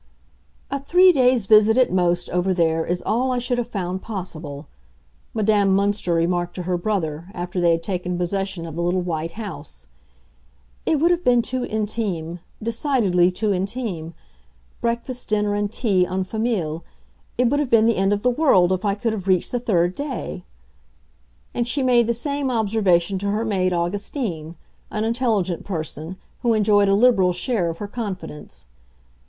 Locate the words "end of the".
17.97-18.31